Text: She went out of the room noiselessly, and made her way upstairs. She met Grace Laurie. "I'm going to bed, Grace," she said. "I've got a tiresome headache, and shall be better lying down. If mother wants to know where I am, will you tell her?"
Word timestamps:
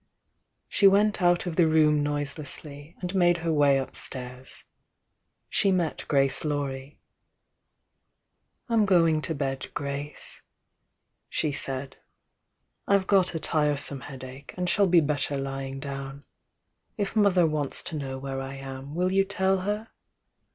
She 0.67 0.87
went 0.87 1.21
out 1.21 1.45
of 1.45 1.57
the 1.57 1.67
room 1.67 2.01
noiselessly, 2.01 2.95
and 3.01 3.13
made 3.13 3.37
her 3.45 3.53
way 3.53 3.77
upstairs. 3.77 4.63
She 5.47 5.71
met 5.71 6.05
Grace 6.07 6.43
Laurie. 6.43 6.99
"I'm 8.67 8.87
going 8.87 9.21
to 9.21 9.35
bed, 9.35 9.71
Grace," 9.75 10.41
she 11.29 11.51
said. 11.51 11.97
"I've 12.87 13.05
got 13.05 13.35
a 13.35 13.39
tiresome 13.39 13.99
headache, 13.99 14.55
and 14.57 14.67
shall 14.67 14.87
be 14.87 15.01
better 15.01 15.37
lying 15.37 15.79
down. 15.79 16.23
If 16.97 17.15
mother 17.15 17.45
wants 17.45 17.83
to 17.83 17.95
know 17.95 18.17
where 18.17 18.41
I 18.41 18.55
am, 18.55 18.95
will 18.95 19.11
you 19.11 19.23
tell 19.23 19.59
her?" 19.59 19.89